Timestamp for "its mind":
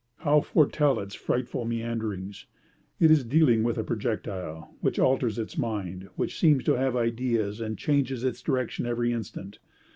5.37-6.09